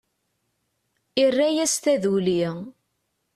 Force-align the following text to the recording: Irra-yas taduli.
Irra-yas 1.23 1.75
taduli. 1.83 2.41